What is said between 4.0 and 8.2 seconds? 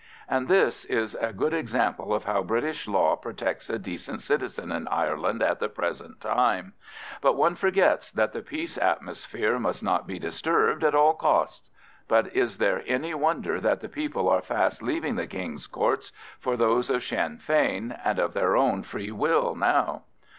citizen in Ireland at the present time; but one forgets